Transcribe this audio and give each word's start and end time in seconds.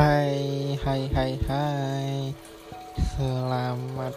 Hai, 0.00 0.80
hai, 0.80 1.12
hai, 1.12 1.32
hai. 1.44 2.32
Selamat 2.96 4.16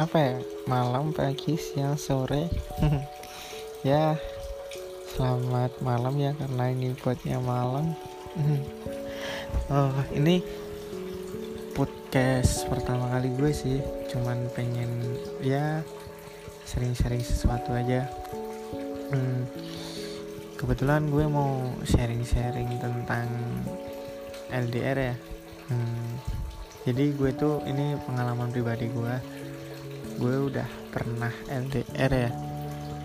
apa 0.00 0.16
ya? 0.16 0.40
Malam, 0.64 1.12
pagi, 1.12 1.60
siang, 1.60 2.00
sore. 2.00 2.48
ya, 3.84 4.16
selamat 5.12 5.76
malam 5.84 6.16
ya 6.16 6.32
karena 6.40 6.72
ini 6.72 6.96
buatnya 6.96 7.36
malam. 7.36 7.92
oh, 9.76 9.92
ini 10.16 10.40
podcast 11.76 12.64
pertama 12.72 13.12
kali 13.12 13.28
gue 13.36 13.52
sih. 13.52 13.84
Cuman 14.08 14.48
pengen 14.56 15.20
ya 15.44 15.84
sering-sering 16.64 17.20
sesuatu 17.20 17.76
aja. 17.76 18.08
Hmm, 19.12 19.44
kebetulan 20.56 21.12
gue 21.12 21.28
mau 21.28 21.60
sharing-sharing 21.84 22.80
tentang 22.80 23.28
LDR 24.54 24.98
ya? 25.10 25.14
Hmm, 25.66 26.14
jadi 26.86 27.10
gue 27.16 27.30
tuh 27.34 27.64
ini 27.66 27.98
pengalaman 28.06 28.54
pribadi 28.54 28.86
gue. 28.86 29.14
Gue 30.20 30.34
udah 30.46 30.68
pernah 30.94 31.32
LDR 31.50 32.12
ya 32.12 32.30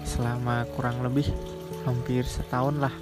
selama 0.06 0.70
kurang 0.78 1.02
lebih 1.02 1.26
hampir 1.88 2.22
setahun 2.28 2.78
lah. 2.78 2.96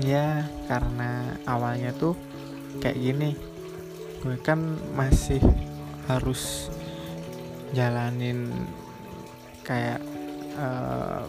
Ya 0.00 0.48
karena 0.70 1.36
awalnya 1.44 1.92
tuh 1.92 2.16
kayak 2.80 2.96
gini. 2.96 3.36
Gue 4.24 4.40
kan 4.40 4.62
masih 4.96 5.42
harus 6.08 6.72
jalanin 7.76 8.50
kayak 9.66 10.00
uh, 10.58 11.26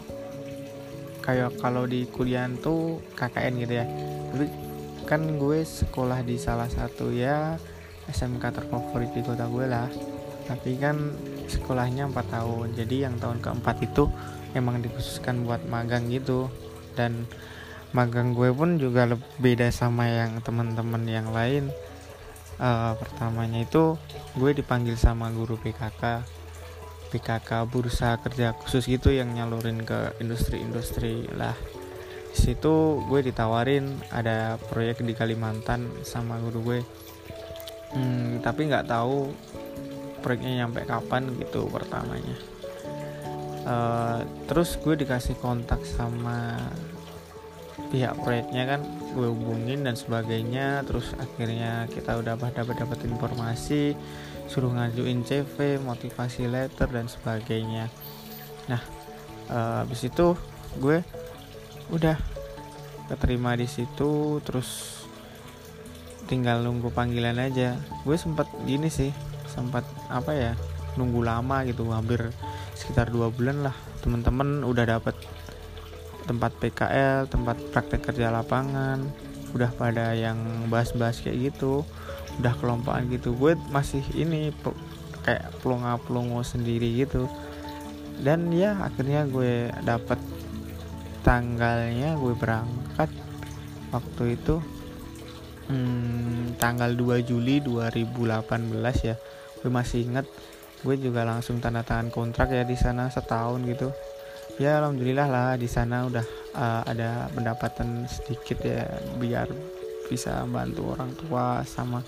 kayak 1.22 1.54
kalau 1.62 1.86
di 1.86 2.06
kuliah 2.10 2.46
tuh 2.62 3.02
KKN 3.18 3.54
gitu 3.62 3.74
ya. 3.78 3.86
Tapi 4.32 4.61
kan 5.12 5.28
gue 5.36 5.60
sekolah 5.60 6.24
di 6.24 6.40
salah 6.40 6.72
satu 6.72 7.12
ya 7.12 7.60
SMK 8.08 8.48
terfavorit 8.48 9.12
di 9.12 9.20
kota 9.20 9.44
gue 9.44 9.68
lah. 9.68 9.92
Tapi 10.48 10.80
kan 10.80 11.12
sekolahnya 11.52 12.08
4 12.08 12.16
tahun 12.32 12.72
jadi 12.72 13.12
yang 13.12 13.20
tahun 13.20 13.44
keempat 13.44 13.84
itu 13.84 14.08
emang 14.56 14.80
dikhususkan 14.80 15.44
buat 15.44 15.68
magang 15.68 16.08
gitu. 16.08 16.48
Dan 16.96 17.28
magang 17.92 18.32
gue 18.32 18.56
pun 18.56 18.80
juga 18.80 19.04
beda 19.36 19.68
sama 19.68 20.08
yang 20.08 20.40
teman-teman 20.40 21.04
yang 21.04 21.28
lain. 21.28 21.68
Uh, 22.56 22.96
pertamanya 22.96 23.68
itu 23.68 24.00
gue 24.32 24.50
dipanggil 24.56 24.96
sama 24.96 25.28
guru 25.34 25.58
PKK 25.60 26.22
PKK 27.10 27.66
bursa 27.66 28.16
kerja 28.22 28.54
khusus 28.54 28.86
gitu 28.86 29.10
yang 29.10 29.34
nyalurin 29.34 29.82
ke 29.82 30.14
industri-industri 30.22 31.26
lah 31.34 31.58
situ 32.32 33.04
gue 33.06 33.20
ditawarin 33.20 33.92
ada 34.08 34.56
proyek 34.72 35.04
di 35.04 35.12
Kalimantan 35.12 35.88
sama 36.02 36.40
guru 36.40 36.60
gue. 36.64 36.80
Hmm, 37.92 38.40
tapi 38.40 38.72
nggak 38.72 38.88
tahu 38.88 39.32
proyeknya 40.24 40.64
nyampe 40.64 40.86
kapan 40.88 41.28
gitu 41.36 41.68
pertamanya. 41.68 42.36
Uh, 43.62 44.26
terus 44.50 44.74
gue 44.80 44.98
dikasih 44.98 45.38
kontak 45.38 45.84
sama 45.86 46.58
pihak 47.92 48.16
proyeknya 48.24 48.64
kan 48.64 48.80
gue 49.12 49.28
hubungin 49.28 49.84
dan 49.84 49.94
sebagainya. 49.94 50.88
Terus 50.88 51.12
akhirnya 51.20 51.84
kita 51.92 52.16
udah 52.16 52.40
dapat 52.40 52.74
dapat 52.80 52.98
informasi 53.04 53.92
suruh 54.48 54.72
ngajuin 54.72 55.24
CV 55.24 55.80
motivasi 55.84 56.48
letter 56.48 56.88
dan 56.88 57.06
sebagainya. 57.12 57.92
Nah 58.72 58.82
uh, 59.52 59.84
habis 59.84 60.08
itu 60.08 60.32
gue 60.80 61.04
udah. 61.92 62.16
Keterima 63.12 63.52
di 63.52 63.68
situ 63.68 64.40
terus 64.40 65.02
tinggal 66.24 66.64
nunggu 66.64 66.88
panggilan 66.96 67.36
aja. 67.36 67.76
Gue 68.08 68.16
sempat 68.16 68.48
gini 68.64 68.88
sih 68.88 69.12
sempat 69.52 69.84
apa 70.08 70.32
ya 70.32 70.52
nunggu 70.96 71.20
lama 71.20 71.60
gitu 71.68 71.92
hampir 71.92 72.32
sekitar 72.72 73.12
dua 73.12 73.28
bulan 73.28 73.68
lah. 73.68 73.76
Teman-teman 74.00 74.64
udah 74.64 74.96
dapet 74.96 75.12
tempat 76.24 76.56
PKL 76.56 77.28
tempat 77.28 77.58
praktek 77.74 78.00
kerja 78.00 78.32
lapangan 78.32 79.02
udah 79.52 79.68
pada 79.74 80.16
yang 80.16 80.38
bahas-bahas 80.72 81.20
kayak 81.20 81.52
gitu 81.52 81.84
udah 82.40 82.56
kelompokan 82.56 83.12
gitu. 83.12 83.36
Gue 83.36 83.52
masih 83.68 84.00
ini 84.16 84.56
kayak 85.28 85.52
pelongo-pelongo 85.60 86.40
sendiri 86.40 86.88
gitu. 86.96 87.28
Dan 88.22 88.48
ya 88.54 88.78
akhirnya 88.80 89.28
gue 89.28 89.68
dapet 89.84 90.16
tanggalnya 91.22 92.18
gue 92.18 92.34
berangkat 92.34 93.10
waktu 93.94 94.36
itu 94.36 94.58
hmm, 95.70 96.58
tanggal 96.58 96.92
2 96.92 97.22
Juli 97.24 97.62
2018 97.62 99.08
ya. 99.08 99.16
Gue 99.62 99.70
masih 99.70 100.06
inget 100.06 100.26
gue 100.82 100.98
juga 100.98 101.22
langsung 101.22 101.62
tanda 101.62 101.86
tangan 101.86 102.10
kontrak 102.10 102.50
ya 102.50 102.66
di 102.66 102.74
sana 102.74 103.06
setahun 103.08 103.62
gitu. 103.70 103.94
Ya 104.60 104.82
alhamdulillah 104.82 105.28
lah 105.30 105.48
di 105.56 105.70
sana 105.70 106.04
udah 106.04 106.26
uh, 106.52 106.82
ada 106.84 107.30
pendapatan 107.32 108.04
sedikit 108.10 108.60
ya 108.60 108.84
biar 109.16 109.48
bisa 110.10 110.44
bantu 110.44 110.92
orang 110.92 111.14
tua 111.16 111.64
sama 111.64 112.04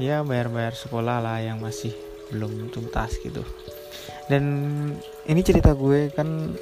ya 0.00 0.26
bayar-bayar 0.26 0.74
sekolah 0.74 1.22
lah 1.22 1.38
yang 1.38 1.62
masih 1.62 1.94
belum 2.32 2.72
tuntas 2.72 3.20
gitu. 3.20 3.44
Dan 4.28 4.44
ini 5.28 5.40
cerita 5.44 5.72
gue 5.72 6.12
kan 6.12 6.56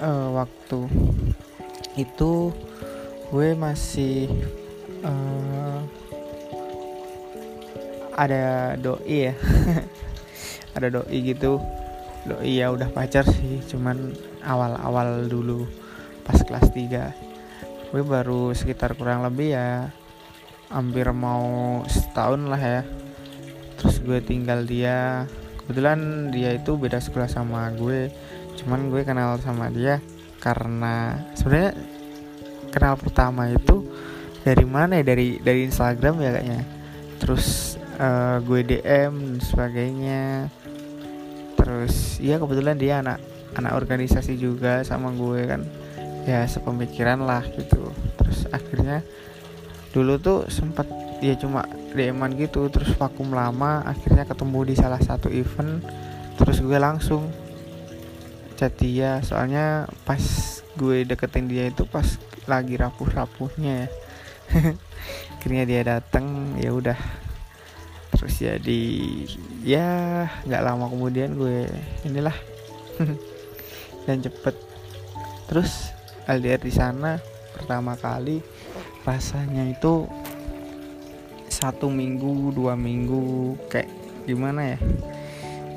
uh, 0.00 0.28
waktu 0.36 0.80
itu 1.96 2.52
gue 3.32 3.48
masih 3.56 4.28
uh, 5.02 5.80
ada 8.16 8.74
doi 8.80 9.32
ya. 9.32 9.34
Ada 10.76 10.92
doi 10.92 11.18
gitu. 11.24 11.56
Doi 12.28 12.60
ya 12.60 12.68
udah 12.68 12.92
pacar 12.92 13.24
sih 13.24 13.64
cuman 13.64 14.12
awal-awal 14.44 15.24
dulu 15.24 15.64
pas 16.26 16.36
kelas 16.42 16.68
3 16.74 17.26
gue 17.86 18.02
baru 18.02 18.50
sekitar 18.50 18.98
kurang 18.98 19.22
lebih 19.22 19.54
ya 19.54 19.94
hampir 20.68 21.06
mau 21.14 21.80
setahun 21.86 22.44
lah 22.50 22.60
ya. 22.60 22.82
Terus 23.78 24.02
gue 24.02 24.18
tinggal 24.20 24.66
dia. 24.66 25.24
Kebetulan 25.64 26.30
dia 26.30 26.54
itu 26.54 26.76
beda 26.78 26.98
sekolah 27.00 27.30
sama 27.30 27.70
gue 27.74 28.10
cuman 28.62 28.88
gue 28.88 29.02
kenal 29.04 29.36
sama 29.42 29.68
dia 29.68 30.00
karena 30.40 31.20
sebenarnya 31.34 31.72
kenal 32.70 32.94
pertama 33.00 33.48
itu 33.48 33.82
dari 34.46 34.62
mana 34.62 35.02
ya? 35.02 35.04
Dari 35.10 35.42
dari 35.42 35.66
Instagram 35.66 36.22
ya 36.22 36.30
kayaknya. 36.36 36.62
Terus 37.18 37.74
uh, 37.98 38.38
gue 38.44 38.60
DM 38.62 39.14
dan 39.34 39.38
sebagainya. 39.42 40.22
Terus 41.58 42.22
ya 42.22 42.38
kebetulan 42.38 42.78
dia 42.78 43.02
anak 43.02 43.18
anak 43.58 43.74
organisasi 43.74 44.38
juga 44.38 44.86
sama 44.86 45.10
gue 45.16 45.40
kan. 45.50 45.62
Ya 46.28 46.46
sepemikiran 46.46 47.26
lah 47.26 47.42
gitu. 47.58 47.90
Terus 48.22 48.46
akhirnya 48.54 49.02
dulu 49.90 50.20
tuh 50.20 50.38
sempat 50.52 50.86
dia 51.18 51.34
cuma 51.34 51.66
dm 51.90 52.22
gitu. 52.38 52.70
Terus 52.70 52.94
vakum 52.94 53.34
lama 53.34 53.82
akhirnya 53.82 54.22
ketemu 54.28 54.60
di 54.62 54.74
salah 54.78 55.02
satu 55.02 55.26
event. 55.26 55.82
Terus 56.38 56.62
gue 56.62 56.78
langsung 56.78 57.45
chat 58.56 58.72
dia 58.80 59.20
soalnya 59.20 59.84
pas 60.08 60.20
gue 60.80 61.04
deketin 61.04 61.44
dia 61.44 61.68
itu 61.68 61.84
pas 61.84 62.16
lagi 62.48 62.80
rapuh-rapuhnya 62.80 63.84
ya. 63.84 63.88
Akhirnya 65.36 65.64
dia 65.68 65.80
datang 65.84 66.56
ya 66.56 66.72
udah. 66.72 66.96
Terus 68.16 68.34
jadi 68.40 68.82
ya 69.60 69.88
nggak 70.48 70.64
lama 70.64 70.88
kemudian 70.88 71.36
gue 71.36 71.68
inilah 72.08 72.34
dan 74.08 74.24
cepet. 74.24 74.56
Terus 75.52 75.92
LDR 76.24 76.58
di 76.58 76.72
sana 76.72 77.20
pertama 77.52 77.92
kali 77.94 78.40
rasanya 79.04 79.68
itu 79.70 80.08
satu 81.46 81.88
minggu 81.88 82.52
dua 82.52 82.74
minggu 82.74 83.54
kayak 83.70 83.88
gimana 84.26 84.74
ya 84.74 84.78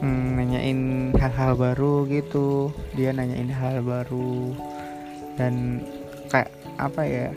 hmm, 0.01 0.27
nanyain 0.35 0.81
hal-hal 1.15 1.55
baru 1.55 2.07
gitu. 2.07 2.71
Dia 2.95 3.11
nanyain 3.11 3.51
hal 3.51 3.83
baru 3.83 4.55
dan 5.39 5.83
kayak 6.27 6.51
apa 6.79 7.01
ya 7.05 7.27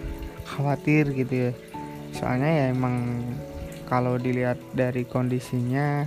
khawatir 0.47 1.11
gitu 1.15 1.51
ya. 1.51 1.53
Soalnya 2.15 2.51
ya 2.51 2.65
emang 2.71 3.23
kalau 3.87 4.17
dilihat 4.17 4.59
dari 4.73 5.05
kondisinya 5.05 6.07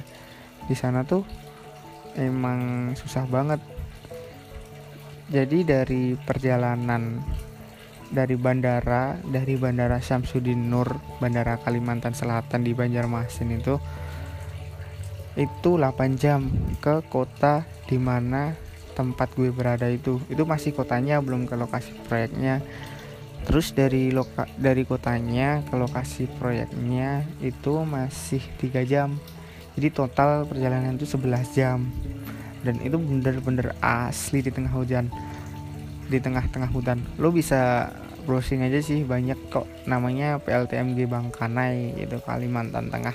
di 0.65 0.75
sana 0.75 1.05
tuh 1.05 1.23
emang 2.17 2.91
susah 2.97 3.27
banget. 3.27 3.61
Jadi 5.25 5.65
dari 5.65 6.13
perjalanan 6.13 7.21
dari 8.13 8.37
bandara 8.37 9.17
dari 9.25 9.57
bandara 9.57 9.97
Syamsuddin 9.97 10.69
Nur 10.69 10.87
bandara 11.17 11.57
Kalimantan 11.57 12.13
Selatan 12.13 12.61
di 12.61 12.77
Banjarmasin 12.77 13.49
itu 13.57 13.81
itu 15.35 15.75
8 15.75 16.15
jam 16.15 16.47
ke 16.79 17.03
kota 17.11 17.67
di 17.91 17.99
mana 17.99 18.55
tempat 18.95 19.35
gue 19.35 19.51
berada 19.51 19.85
itu. 19.91 20.23
Itu 20.31 20.47
masih 20.47 20.71
kotanya 20.71 21.19
belum 21.19 21.45
ke 21.45 21.59
lokasi 21.59 21.91
proyeknya. 22.07 22.63
Terus 23.45 23.75
dari 23.75 24.09
loka 24.09 24.49
dari 24.57 24.87
kotanya 24.87 25.61
ke 25.67 25.75
lokasi 25.77 26.25
proyeknya 26.39 27.27
itu 27.43 27.83
masih 27.83 28.41
tiga 28.57 28.81
jam. 28.87 29.19
Jadi 29.75 29.91
total 29.91 30.47
perjalanan 30.47 30.95
itu 30.95 31.05
11 31.05 31.51
jam. 31.51 31.83
Dan 32.63 32.81
itu 32.81 32.97
bener-bener 32.97 33.75
asli 33.83 34.41
di 34.41 34.49
tengah 34.49 34.71
hujan. 34.73 35.11
Di 36.07 36.17
tengah-tengah 36.17 36.71
hutan. 36.71 37.03
Lo 37.19 37.29
bisa 37.29 37.91
browsing 38.25 38.65
aja 38.65 38.79
sih 38.81 39.05
banyak 39.05 39.37
kok. 39.51 39.67
Namanya 39.85 40.41
PLTMG 40.41 41.05
Bangkanai 41.05 42.01
itu 42.01 42.17
Kalimantan 42.25 42.89
Tengah 42.89 43.13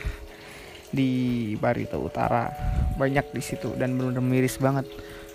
di 0.91 1.11
Barito 1.57 1.99
Utara. 2.03 2.51
Banyak 2.99 3.33
di 3.33 3.43
situ 3.43 3.73
dan 3.79 3.97
benar-benar 3.97 4.23
miris 4.23 4.59
banget. 4.59 4.87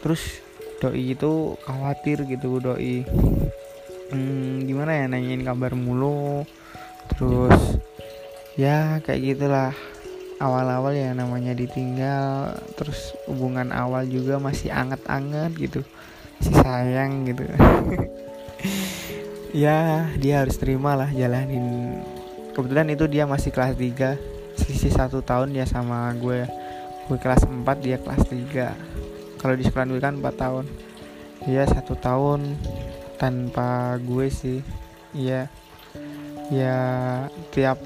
Terus 0.04 0.44
doi 0.84 1.16
itu 1.16 1.56
khawatir 1.63 2.28
gitu 2.28 2.60
doi 2.60 3.07
hmm, 4.12 4.68
gimana 4.68 4.92
ya 4.92 5.06
nanyain 5.07 5.42
kabar 5.42 5.74
mulu? 5.74 6.44
Terus 7.16 7.80
ya 8.60 9.00
kayak 9.04 9.22
gitulah. 9.36 9.74
Awal-awal 10.36 10.92
ya 11.00 11.16
namanya 11.16 11.56
ditinggal 11.56 12.60
terus 12.75 13.16
hubungan 13.24 13.72
awal 13.72 14.04
juga 14.04 14.36
masih 14.36 14.68
anget-anget 14.68 15.56
gitu 15.56 15.81
si 16.44 16.51
sayang 16.51 17.24
gitu. 17.28 17.44
Ya 19.56 20.12
dia 20.19 20.44
harus 20.44 20.60
terima 20.60 21.00
lah 21.00 21.08
jalanin. 21.16 22.04
Kebetulan 22.51 22.92
itu 22.92 23.08
dia 23.08 23.24
masih 23.24 23.56
kelas 23.56 23.80
3 23.80 24.35
sisi 24.66 24.90
satu 24.90 25.22
tahun 25.22 25.54
dia 25.54 25.70
sama 25.70 26.10
gue. 26.18 26.50
Gue 27.06 27.18
kelas 27.22 27.46
4 27.46 27.62
dia 27.86 28.02
kelas 28.02 28.26
3 28.26 29.38
kalau 29.38 29.54
di 29.54 29.62
sekolah 29.62 29.86
gue 29.86 30.02
kan 30.02 30.18
4 30.18 30.42
tahun. 30.42 30.66
Dia 31.46 31.70
satu 31.70 31.94
tahun 31.94 32.58
tanpa 33.22 34.02
gue 34.02 34.28
sih. 34.34 34.60
Ya 35.14 35.48
ya 36.50 36.78
tiap 37.54 37.78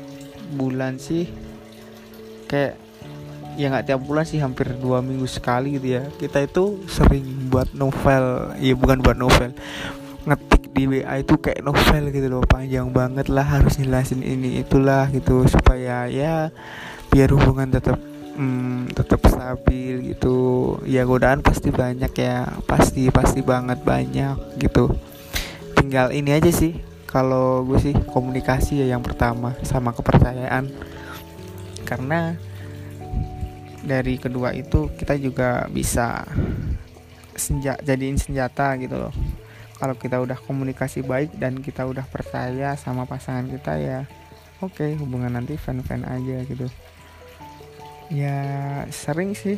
bulan 0.56 1.00
sih 1.00 1.30
kayak 2.50 2.76
ya 3.56 3.72
nggak 3.72 3.88
tiap 3.92 4.02
bulan 4.04 4.25
sih 4.28 4.40
hampir 4.40 4.72
dua 4.80 5.04
minggu 5.04 5.28
sekali 5.28 5.75
gitu 5.75 6.00
ya. 6.00 6.08
Kita 6.16 6.40
itu 6.40 6.80
sering 6.88 7.52
buat 7.52 7.75
novel. 7.75 8.56
Ya 8.64 8.74
bukan 8.80 9.04
buat 9.04 9.20
novel 9.20 9.52
di 10.80 10.88
WA 10.88 11.20
itu 11.20 11.36
kayak 11.36 11.60
novel 11.60 12.08
gitu 12.16 12.28
loh 12.31 12.44
panjang 12.48 12.88
banget 12.96 13.28
lah 13.28 13.44
harus 13.44 13.76
jelasin 13.76 14.24
ini 14.24 14.64
itulah 14.64 15.12
gitu 15.12 15.44
supaya 15.52 16.08
ya 16.08 16.56
biar 17.12 17.36
hubungan 17.36 17.68
tetap 17.68 18.00
hmm, 18.40 18.96
tetap 18.96 19.20
stabil 19.28 20.16
gitu. 20.16 20.80
Ya 20.88 21.04
godaan 21.04 21.44
pasti 21.44 21.76
banyak 21.76 22.16
ya 22.16 22.48
pasti 22.64 23.12
pasti 23.12 23.44
banget 23.44 23.84
banyak 23.84 24.40
gitu. 24.64 24.88
Tinggal 25.76 26.16
ini 26.16 26.31
aja 26.31 26.48
sih 26.48 26.80
kalau 27.04 27.68
gue 27.68 27.80
sih 27.84 27.96
komunikasi 28.16 28.80
ya 28.80 28.96
yang 28.96 29.04
pertama 29.04 29.60
sama 29.68 29.92
kepercayaan. 29.92 30.72
Karena 31.84 32.40
dari 33.84 34.16
kedua 34.16 34.56
itu 34.56 34.88
kita 34.96 35.20
juga 35.20 35.68
bisa 35.68 36.24
senja 37.36 37.75
jadiin 37.84 38.20
senjata 38.20 38.75
gitu 38.80 38.96
loh 39.00 39.16
kalau 39.80 39.96
kita 39.96 40.20
udah 40.20 40.36
komunikasi 40.44 41.02
baik 41.08 41.40
dan 41.40 41.64
kita 41.64 41.88
udah 41.88 42.04
percaya 42.04 42.76
sama 42.76 43.08
pasangan 43.08 43.48
kita 43.48 43.80
ya 43.80 44.00
oke 44.60 44.76
okay, 44.76 45.00
hubungan 45.00 45.40
nanti 45.40 45.56
fan-fan 45.56 46.04
aja 46.04 46.44
gitu. 46.44 46.68
Ya 48.12 48.38
sering 48.92 49.31
sih. 49.31 49.56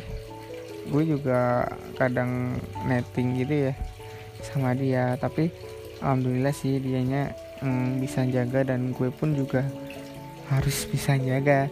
Gue 0.86 1.06
juga 1.06 1.66
kadang 1.98 2.58
netting 2.86 3.42
gitu 3.42 3.70
ya 3.70 3.74
sama 4.46 4.78
dia. 4.78 5.18
Tapi 5.18 5.50
alhamdulillah 5.98 6.54
sih 6.54 6.78
dianya 6.78 7.34
mm, 7.62 7.98
bisa 7.98 8.22
jaga 8.30 8.62
dan 8.62 8.94
gue 8.94 9.10
pun 9.10 9.34
juga 9.34 9.66
harus 10.50 10.86
bisa 10.90 11.18
jaga. 11.18 11.66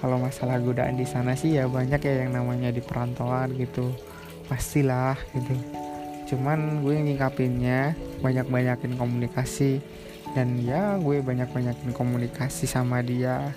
Kalau 0.00 0.16
masalah 0.16 0.56
godaan 0.56 0.96
di 0.96 1.04
sana 1.04 1.36
sih 1.36 1.60
ya 1.60 1.68
banyak 1.68 2.00
ya 2.00 2.24
yang 2.24 2.32
namanya 2.32 2.72
di 2.72 2.80
perantauan 2.80 3.52
gitu. 3.60 3.92
Pastilah 4.48 5.20
gitu 5.36 5.79
cuman 6.30 6.86
gue 6.86 6.94
nyikapinnya 6.94 7.98
banyak-banyakin 8.22 8.94
komunikasi. 8.94 9.82
Dan 10.30 10.62
ya 10.62 10.94
gue 11.02 11.18
banyak-banyakin 11.18 11.90
komunikasi 11.90 12.70
sama 12.70 13.02
dia. 13.02 13.50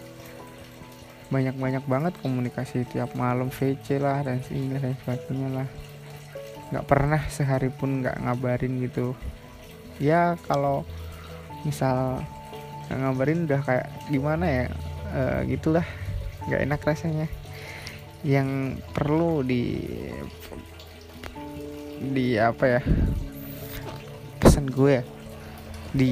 Banyak-banyak 1.29 1.85
banget 1.85 2.13
komunikasi 2.25 2.89
tiap 2.89 3.13
malam 3.13 3.53
VC 3.53 4.01
lah 4.01 4.25
dan 4.25 4.41
sehingga 4.41 4.81
dan 4.81 4.97
sebagainya 5.05 5.49
lah. 5.61 5.67
Nggak 6.73 6.85
pernah 6.89 7.21
sehari 7.29 7.69
pun 7.69 8.01
nggak 8.01 8.17
ngabarin 8.25 8.81
gitu. 8.81 9.13
Ya 10.01 10.33
kalau 10.49 10.81
misal 11.61 12.25
ngabarin 12.89 13.45
udah 13.45 13.61
kayak 13.61 13.87
gimana 14.09 14.45
ya 14.49 14.65
e, 15.13 15.21
gitulah. 15.53 15.85
Nggak 16.49 16.61
enak 16.65 16.81
rasanya. 16.81 17.27
Yang 18.25 18.81
perlu 18.97 19.45
di 19.45 19.77
di 22.11 22.35
apa 22.35 22.79
ya 22.79 22.81
pesan 24.43 24.67
gue 24.67 24.99
ya 24.99 25.03
di 25.95 26.11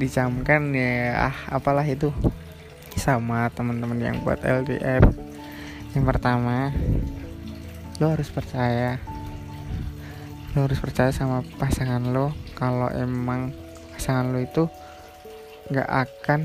dicamkan 0.00 0.72
ya 0.72 1.28
ah 1.28 1.36
apalah 1.52 1.84
itu 1.84 2.08
sama 2.96 3.52
teman-teman 3.52 4.00
yang 4.00 4.16
buat 4.24 4.40
LDF 4.40 5.04
yang 5.92 6.04
pertama 6.08 6.72
lo 8.00 8.12
harus 8.12 8.32
percaya 8.32 8.96
lo 10.56 10.64
harus 10.64 10.80
percaya 10.80 11.12
sama 11.12 11.44
pasangan 11.60 12.00
lo 12.08 12.32
kalau 12.56 12.88
emang 12.88 13.52
pasangan 13.92 14.32
lo 14.32 14.40
itu 14.40 14.64
nggak 15.68 15.90
akan 15.90 16.40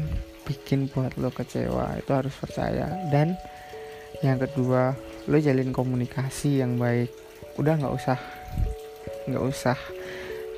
bikin 0.51 0.89
buat 0.89 1.13
lo 1.15 1.29
kecewa 1.29 1.95
itu 2.01 2.11
harus 2.11 2.33
percaya. 2.33 2.89
Dan 3.07 3.37
yang 4.25 4.41
kedua 4.41 4.97
lo 5.29 5.37
jalin 5.37 5.71
komunikasi 5.71 6.59
yang 6.59 6.75
baik. 6.75 7.13
Udah 7.55 7.77
nggak 7.77 7.93
usah 7.93 8.17
nggak 9.29 9.43
usah 9.43 9.77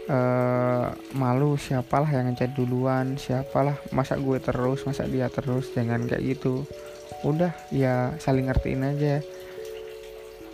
uh, 0.07 0.92
malu 1.15 1.56
siapalah 1.56 2.10
yang 2.12 2.31
ngechat 2.31 2.51
duluan 2.56 3.15
siapalah 3.15 3.77
masa 3.95 4.19
gue 4.19 4.38
terus 4.39 4.83
masa 4.83 5.07
dia 5.07 5.27
terus 5.31 5.71
jangan 5.71 6.04
kayak 6.07 6.38
gitu. 6.38 6.68
Udah 7.24 7.56
ya 7.71 8.15
saling 8.19 8.51
ngertiin 8.51 8.83
aja. 8.83 9.24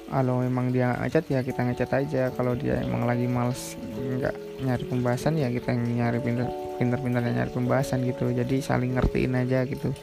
Kalau 0.09 0.41
memang 0.41 0.73
dia 0.73 0.97
ngechat 0.97 1.29
ya 1.29 1.39
kita 1.45 1.61
ngechat 1.69 1.91
aja. 1.93 2.23
Kalau 2.33 2.57
dia 2.57 2.81
emang 2.81 3.05
lagi 3.05 3.29
males 3.29 3.77
nggak 3.97 4.65
nyari 4.65 4.83
pembahasan 4.89 5.37
ya 5.37 5.53
kita 5.53 5.69
nyari 5.73 6.17
pinter 6.21 6.49
pinter-pinter 6.81 7.21
nyari 7.21 7.51
pembahasan 7.53 8.05
gitu. 8.05 8.29
Jadi 8.33 8.61
saling 8.61 8.97
ngertiin 8.97 9.37
aja 9.37 9.65
gitu. 9.69 9.93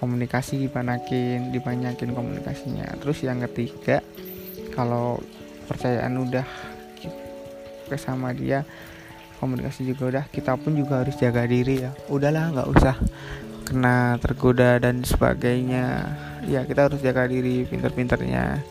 Komunikasi 0.00 0.64
dibanakin 0.64 1.52
dibanyakin 1.52 2.16
komunikasinya. 2.16 2.88
Terus 3.04 3.20
yang 3.20 3.44
ketiga 3.44 4.00
kalau 4.72 5.20
percayaan 5.68 6.16
udah 6.16 6.69
ke 7.90 7.98
sama 7.98 8.30
dia. 8.30 8.62
Komunikasi 9.42 9.82
juga 9.90 10.02
udah 10.06 10.24
kita 10.30 10.54
pun 10.54 10.78
juga 10.78 11.02
harus 11.02 11.18
jaga 11.18 11.42
diri 11.48 11.82
ya. 11.82 11.90
Udahlah 12.06 12.54
nggak 12.54 12.68
usah 12.70 12.94
kena 13.66 14.14
tergoda 14.22 14.78
dan 14.78 15.02
sebagainya. 15.02 16.06
Ya 16.46 16.62
kita 16.62 16.86
harus 16.86 17.02
jaga 17.02 17.26
diri 17.26 17.66
pinter-pinternya. 17.66 18.62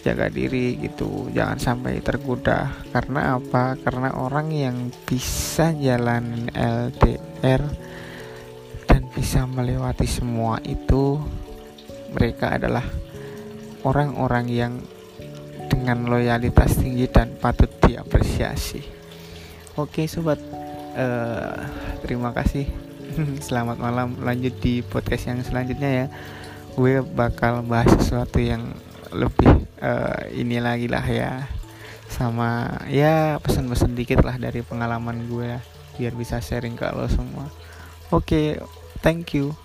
Jaga 0.00 0.32
diri 0.32 0.80
gitu 0.80 1.30
jangan 1.30 1.60
sampai 1.60 2.02
tergoda. 2.02 2.72
Karena 2.90 3.38
apa? 3.38 3.76
Karena 3.78 4.16
orang 4.18 4.50
yang 4.50 4.76
bisa 5.06 5.70
jalan 5.76 6.50
LDR 6.56 7.62
dan 8.88 9.06
bisa 9.14 9.44
melewati 9.46 10.08
semua 10.08 10.58
itu 10.64 11.20
mereka 12.10 12.58
adalah 12.58 12.82
orang-orang 13.84 14.46
yang 14.50 14.72
dengan 15.90 16.06
loyalitas 16.06 16.78
tinggi 16.78 17.10
dan 17.10 17.34
patut 17.34 17.66
diapresiasi. 17.82 18.78
Oke 19.74 20.06
sobat. 20.06 20.38
Uh, 20.94 21.66
terima 22.06 22.30
kasih. 22.30 22.70
Selamat 23.42 23.74
malam. 23.82 24.14
Lanjut 24.22 24.54
di 24.62 24.86
podcast 24.86 25.26
yang 25.26 25.42
selanjutnya 25.42 25.90
ya. 25.90 26.06
Gue 26.78 27.02
bakal 27.02 27.66
bahas 27.66 27.90
sesuatu 27.98 28.38
yang 28.38 28.70
lebih 29.10 29.66
uh, 29.82 30.30
ini 30.30 30.62
lagi 30.62 30.86
lah 30.86 31.02
ya. 31.02 31.50
Sama 32.06 32.70
ya 32.86 33.42
pesan-pesan 33.42 33.98
dikit 33.98 34.22
lah 34.22 34.38
dari 34.38 34.62
pengalaman 34.62 35.26
gue 35.26 35.58
biar 35.98 36.14
bisa 36.14 36.38
sharing 36.38 36.78
ke 36.78 36.86
lo 36.86 37.10
semua. 37.10 37.50
Oke 38.14 38.14
okay, 38.14 38.46
thank 39.02 39.34
you 39.34 39.58